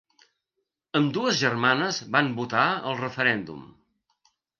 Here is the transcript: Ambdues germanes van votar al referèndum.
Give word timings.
Ambdues 0.99 1.35
germanes 1.41 1.99
van 2.15 2.31
votar 2.39 2.63
al 2.71 2.97
referèndum. 3.03 3.61